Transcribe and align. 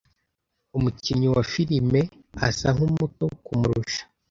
Umukinnyi 0.77 1.27
wa 1.35 1.43
filime 1.51 2.01
asa 2.47 2.67
nkumuto 2.75 3.25
kumurusha. 3.45 4.01